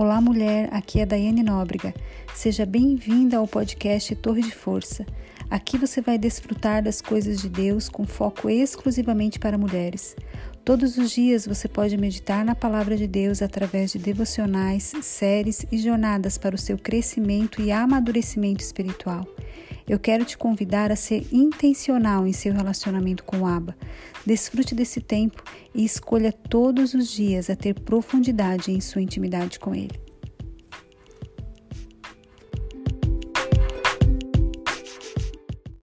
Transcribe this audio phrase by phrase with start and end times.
[0.00, 0.68] Olá, mulher.
[0.72, 1.92] Aqui é Daiane Nóbrega.
[2.32, 5.04] Seja bem-vinda ao podcast Torre de Força.
[5.50, 10.14] Aqui você vai desfrutar das coisas de Deus com foco exclusivamente para mulheres.
[10.64, 15.76] Todos os dias você pode meditar na palavra de Deus através de devocionais, séries e
[15.78, 19.26] jornadas para o seu crescimento e amadurecimento espiritual.
[19.88, 23.74] Eu quero te convidar a ser intencional em seu relacionamento com o Abba.
[24.26, 25.42] Desfrute desse tempo
[25.74, 30.07] e escolha todos os dias a ter profundidade em sua intimidade com Ele.